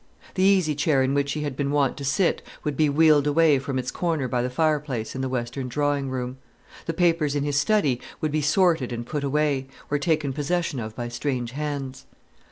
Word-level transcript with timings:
The 0.33 0.41
easy 0.41 0.73
chair 0.73 1.03
in 1.03 1.13
which 1.13 1.33
he 1.33 1.41
had 1.43 1.55
been 1.55 1.69
wont 1.69 1.95
to 1.97 2.03
sit 2.03 2.41
would 2.63 2.75
be 2.75 2.89
wheeled 2.89 3.27
away 3.27 3.59
from 3.59 3.77
its 3.77 3.91
corner 3.91 4.27
by 4.27 4.41
the 4.41 4.49
fireplace 4.49 5.13
in 5.13 5.21
the 5.21 5.29
western 5.29 5.67
drawing 5.67 6.09
room. 6.09 6.39
The 6.87 6.93
papers 6.95 7.35
in 7.35 7.43
his 7.43 7.59
study 7.59 8.01
would 8.19 8.31
be 8.31 8.41
sorted 8.41 8.91
and 8.91 9.05
put 9.05 9.23
away, 9.23 9.67
or 9.91 9.99
taken 9.99 10.33
possession 10.33 10.79
of 10.79 10.95
by 10.95 11.07
strange 11.07 11.51
hands. 11.51 12.07